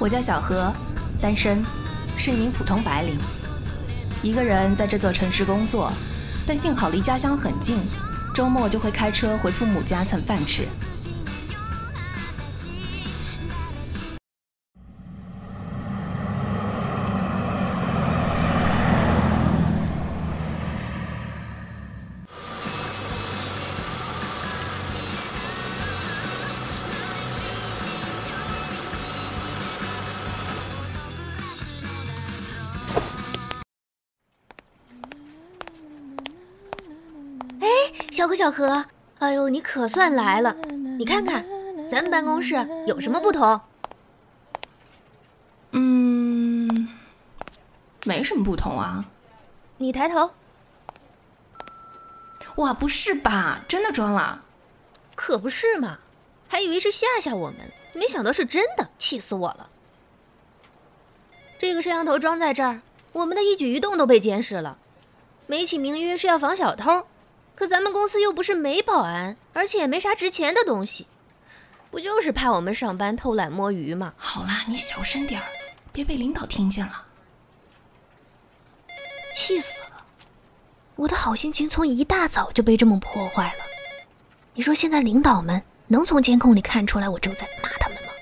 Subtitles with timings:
[0.00, 0.72] 我叫小何，
[1.20, 1.60] 单身，
[2.16, 3.18] 是一名普通白领，
[4.22, 5.92] 一个人在这座城市工作，
[6.46, 7.78] 但幸好离家乡很近，
[8.32, 10.68] 周末就会开车回父母家蹭饭吃。
[38.18, 38.84] 小何，小何，
[39.20, 40.52] 哎呦，你可算来了！
[40.98, 41.46] 你看看，
[41.88, 43.60] 咱们办公室有什么不同？
[45.70, 46.88] 嗯，
[48.04, 49.04] 没什么不同啊。
[49.76, 50.32] 你抬头。
[52.56, 53.60] 哇，不是吧？
[53.68, 54.42] 真的装了？
[55.14, 55.98] 可不是嘛，
[56.48, 59.70] 还以为是吓吓我们，没想到是真的，气死我了！
[61.56, 62.80] 这个摄像头装在这儿，
[63.12, 64.76] 我们的一举一动都被监视了。
[65.46, 67.06] 美其名曰是要防小偷。
[67.58, 71.08] 可咱们公司又不是没保安，而且也没啥值钱的东西，
[71.90, 74.14] 不就是怕我们上班偷懒摸鱼吗？
[74.16, 75.48] 好啦，你小声点儿，
[75.90, 77.04] 别被领导听见了。
[79.34, 80.06] 气死了！
[80.94, 83.64] 我的好心情从一大早就被这么破坏了。
[84.54, 88.12] 你说现在领导们能从监控里看出来我正在骂他们吗？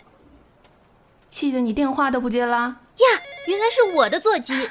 [1.29, 2.57] 气得你电话都不接了？
[2.97, 4.71] 呀，原来是我的座机。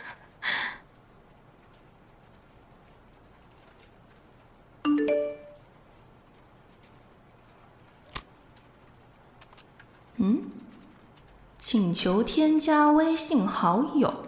[11.75, 14.23] 请求添加微信好友，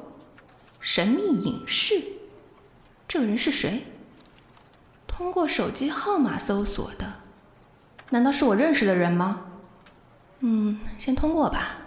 [0.82, 2.04] 神秘隐士，
[3.08, 3.86] 这个人是谁？
[5.08, 7.22] 通过手机号码搜索的，
[8.10, 9.46] 难道是我认识的人吗？
[10.40, 11.78] 嗯，先通过吧。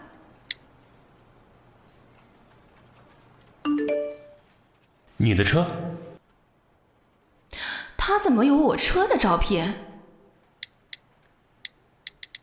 [5.19, 5.67] 你的车？
[7.99, 9.75] 他怎么有我车的照片？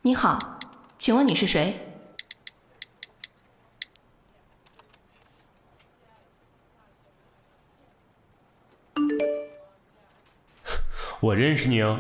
[0.04, 0.60] 你好。
[1.00, 1.87] 请问你是谁？
[11.28, 12.00] 我认识你哦。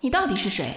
[0.00, 0.74] 你到底是谁？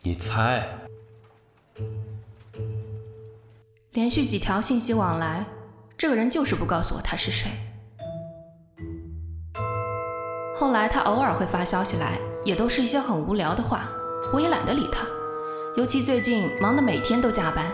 [0.00, 0.66] 你猜。
[3.92, 5.44] 连续几条信息往来，
[5.98, 7.50] 这个人就是不告诉我他是谁。
[10.60, 13.88] 后来他偶尔会发消息来，也都是一些很无聊的话，
[14.30, 15.06] 我也懒得理他。
[15.74, 17.64] 尤其最近忙得每天都加班。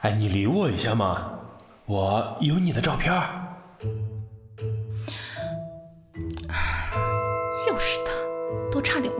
[0.00, 1.38] 哎，你理我一下嘛！
[1.86, 3.41] 我有你的照片。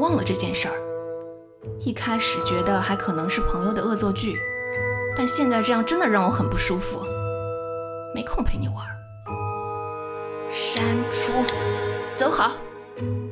[0.03, 0.75] 忘了这件事儿。
[1.79, 4.37] 一开始觉得还可能是朋友的恶作剧，
[5.17, 7.01] 但现在这样真的让我很不舒服。
[8.13, 8.85] 没空陪你玩，
[10.51, 11.33] 删除，
[12.17, 12.51] 走好。
[12.99, 13.31] 嗯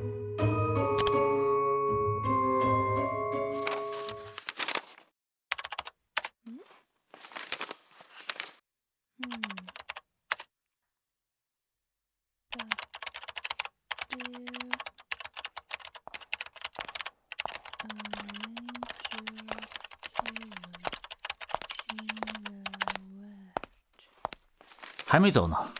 [25.10, 25.72] 还没走呢，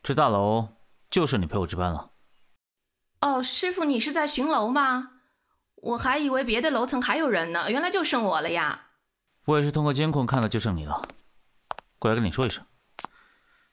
[0.00, 0.68] 这大楼
[1.10, 2.12] 就剩你陪我值班了。
[3.20, 5.10] 哦，师傅，你是在巡楼吗？
[5.74, 8.90] 我还以为别的楼层还有人呢，原来就剩我了呀。
[9.46, 11.02] 我也是通过监控看了，就剩你了。
[11.98, 12.64] 过来跟你说一声，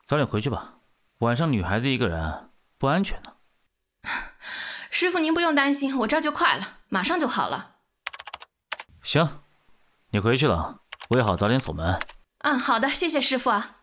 [0.04, 0.80] 早点回去吧，
[1.19, 2.50] 晚上女孩子一个人
[2.80, 3.34] 不安全呢。
[4.89, 7.75] 师傅您不用担心，我这就快了，马上就好了。
[9.04, 9.44] 行，
[10.10, 10.80] 你回去了，
[11.10, 12.00] 我也好早点锁门。
[12.39, 13.75] 嗯，好的，谢谢师傅啊。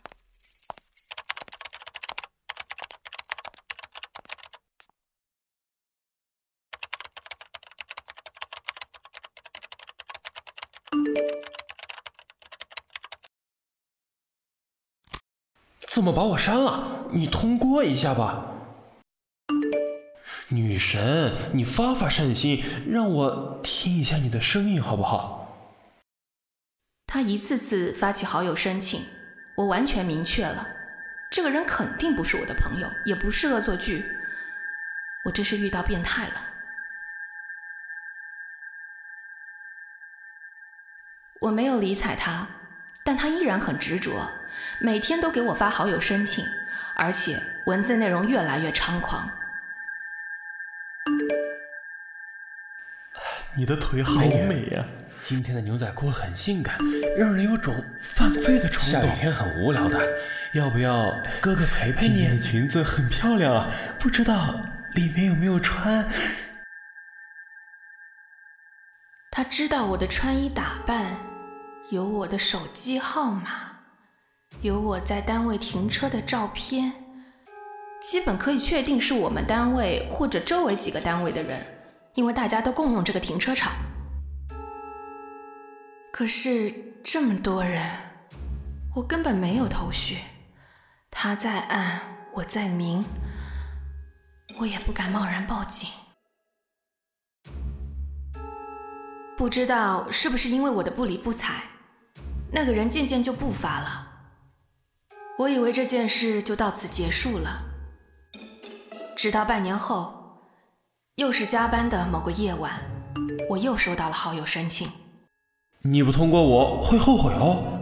[15.98, 17.08] 怎么把我删了？
[17.10, 18.46] 你通过一下吧。
[20.46, 25.58] 女神，你发发善心，让我听一下你的声音好不好？
[27.08, 29.02] 他一次次发起好友申请，
[29.56, 30.68] 我完全明确了，
[31.32, 34.04] 这个人肯定不是我的朋友，也不是恶作剧。
[35.26, 36.34] 我这是遇到变态了。
[41.40, 42.46] 我没有理睬他，
[43.08, 44.30] 但他依然很执着，
[44.82, 46.44] 每天都给我发好友申请，
[46.94, 49.26] 而且文字内容越来越猖狂。
[53.56, 54.84] 你的腿好美呀、
[55.22, 56.76] 今天的牛仔裤很性感，
[57.16, 59.00] 让人有种犯罪的冲动。
[59.00, 60.06] 下雨天很无聊的，
[60.52, 62.08] 要不要哥哥陪陪你？
[62.08, 64.60] 今天的裙子很漂亮啊，不知道
[64.96, 66.06] 里面有没有穿？
[69.30, 71.16] 他知道我的穿衣打扮，
[71.90, 73.78] 有我的手机号码，
[74.60, 76.92] 有我在单位停车的照片，
[78.02, 81.64] 基本可以确定是我们单位或者周围几个单位的人，
[82.12, 83.72] 因为大家都共用这个停车场。
[86.12, 86.70] 可是
[87.02, 87.82] 这么多人，
[88.94, 90.18] 我根本没有头绪。
[91.10, 92.02] 他在暗，
[92.34, 93.02] 我在明，
[94.58, 95.88] 我也不敢贸然报警。
[99.38, 101.62] 不知道是不是因为我的不理不睬，
[102.50, 104.06] 那个人渐渐就不发了。
[105.38, 107.62] 我以为这件事就到此结束了，
[109.16, 110.42] 直到半年后，
[111.16, 112.80] 又是加班的某个夜晚，
[113.50, 114.90] 我又收到了好友申请。
[115.82, 117.80] 你不通过我会后悔哦。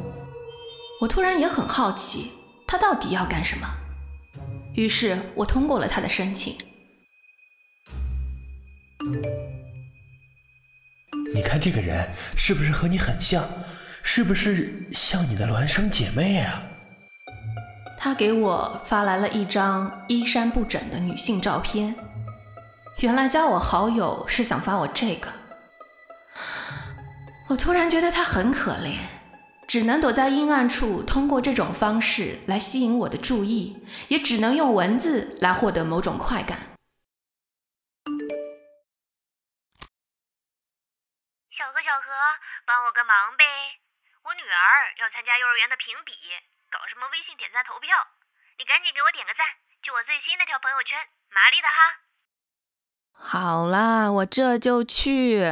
[1.00, 2.32] 我突然也很好奇，
[2.66, 3.66] 他到底要干什么？
[4.74, 6.56] 于是我通过了他的申请。
[11.32, 13.44] 你看这个人是不是和你很像？
[14.08, 16.62] 是不是像你的孪生姐妹啊？
[17.98, 21.94] 他给我发来了一张衣衫不整的女性照片。
[23.00, 25.28] 原来加我好友是想发我这个。
[27.48, 28.96] 我突然觉得他很可怜，
[29.66, 36.56] 只能躲在阴暗处，通过这种方式来吸引我的注意，也只能用文字来获得某种快感。
[41.50, 42.08] 小何，小何，
[42.64, 43.44] 帮我个忙呗！
[44.46, 46.14] 女儿要参加幼儿园的评比，
[46.70, 47.90] 搞什么微信点赞投票，
[48.58, 49.42] 你赶紧给我点个赞，
[49.82, 50.96] 就我最新那条朋友圈，
[51.34, 51.98] 麻利的哈！
[53.10, 55.42] 好啦，我这就去。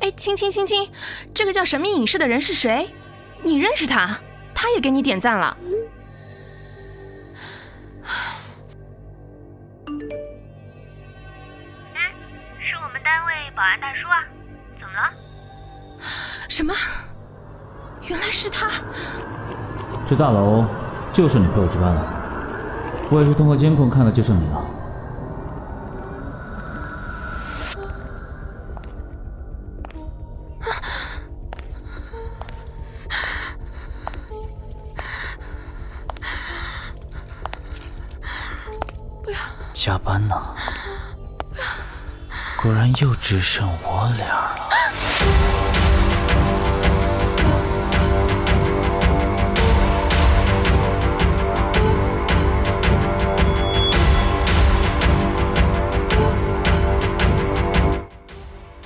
[0.00, 0.90] 哎，亲亲亲亲，
[1.34, 2.88] 这个叫神秘影视的人是谁？
[3.44, 4.20] 你认识他？
[4.54, 5.54] 他也给你点赞了。
[13.56, 14.22] 保安大叔啊，
[14.78, 15.10] 怎么了？
[16.46, 16.74] 什么？
[18.06, 18.68] 原来是他！
[20.10, 20.66] 这大楼
[21.14, 22.02] 就是你陪我值班的，
[23.10, 24.62] 我也是通过监控看到就剩你了。
[39.72, 40.36] 加班呢？
[42.66, 44.68] 果然又只剩我俩了。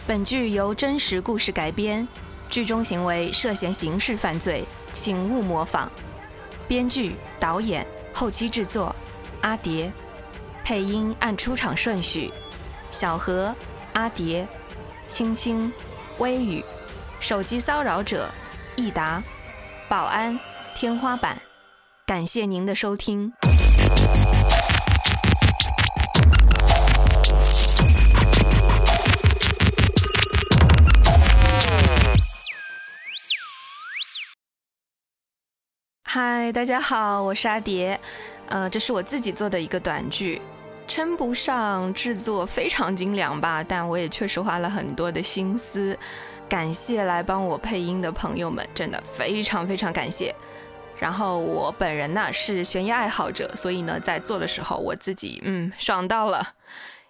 [0.06, 2.06] 本剧由真实故事改编，
[2.50, 5.90] 剧中行为涉嫌刑事犯罪，请勿模仿。
[6.68, 8.94] 编剧、导演、后期制作：
[9.40, 9.90] 阿蝶，
[10.62, 12.30] 配音按出场顺序：
[12.90, 13.54] 小何、
[13.92, 14.46] 阿蝶、
[15.06, 15.72] 青青、
[16.18, 16.64] 微雨、
[17.20, 18.28] 手机骚扰者、
[18.74, 19.22] 益达、
[19.88, 20.38] 保安、
[20.74, 21.40] 天花板。
[22.04, 23.32] 感谢您的收听。
[36.02, 38.00] 嗨，大家好，我是阿蝶，
[38.48, 40.42] 呃，这是我自己做的一个短剧，
[40.90, 45.96] 称不上制作非常精良吧，但我也确实花了很多的心思。
[46.48, 50.34] 感谢来帮我配音的朋友们，真的非常非常感谢。
[50.98, 56.44] 然后我本人呢是悬疑爱好者，所以呢在做的时候我自己嗯爽到了。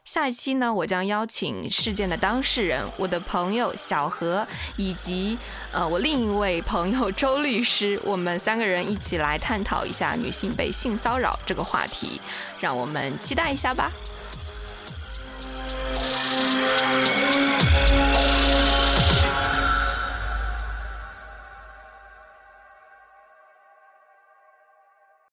[0.05, 5.39] 下一期呢，我将邀请事件的当事人，我的朋友小何，以及
[5.73, 12.21] 呃我另一位朋友周律师，我们三个人一起来探讨一下女性被性骚扰这个话题，
[12.59, 13.93] 让我们期待一下吧。